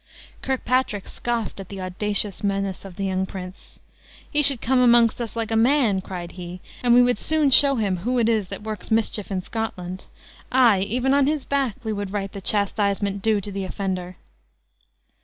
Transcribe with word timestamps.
Kirkpatrick 0.41 1.07
scoffed 1.07 1.59
at 1.59 1.69
the 1.69 1.79
audacious 1.79 2.43
menace 2.43 2.85
of 2.85 2.95
the 2.95 3.05
young 3.05 3.27
prince. 3.27 3.79
"He 4.27 4.41
should 4.41 4.59
come 4.59 4.79
amongst 4.79 5.21
us, 5.21 5.35
like 5.35 5.51
a 5.51 5.55
man," 5.55 6.01
cried 6.01 6.31
he; 6.31 6.59
"and 6.81 6.95
we 6.95 7.03
would 7.03 7.19
soon 7.19 7.51
show 7.51 7.75
him 7.75 7.97
who 7.97 8.17
it 8.17 8.27
is 8.27 8.47
that 8.47 8.63
works 8.63 8.89
mischief 8.89 9.29
in 9.29 9.43
Scotland! 9.43 10.07
Ay, 10.51 10.79
even 10.79 11.13
on 11.13 11.27
his 11.27 11.45
back, 11.45 11.75
we 11.85 11.93
would 11.93 12.11
write 12.11 12.31
the 12.31 12.41
chastisement 12.41 13.21
due 13.21 13.39
to 13.41 13.51
the 13.51 13.63
offender." 13.63 14.17